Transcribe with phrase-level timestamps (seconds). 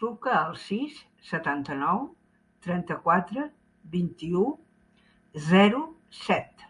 [0.00, 0.98] Truca al sis,
[1.30, 2.02] setanta-nou,
[2.66, 3.46] trenta-quatre,
[3.94, 4.44] vint-i-u,
[5.48, 5.80] zero,
[6.20, 6.64] set.